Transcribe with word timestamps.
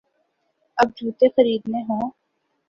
اب 0.77 0.87
جوتے 0.95 1.27
خریدنے 1.29 1.81
ہوں۔ 1.81 2.11